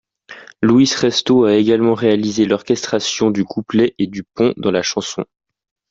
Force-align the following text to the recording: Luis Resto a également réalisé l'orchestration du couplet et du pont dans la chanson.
Luis 0.63 0.95
Resto 0.95 1.45
a 1.45 1.53
également 1.57 1.93
réalisé 1.93 2.45
l'orchestration 2.47 3.29
du 3.29 3.45
couplet 3.45 3.93
et 3.99 4.07
du 4.07 4.23
pont 4.23 4.51
dans 4.57 4.71
la 4.71 4.81
chanson. 4.81 5.25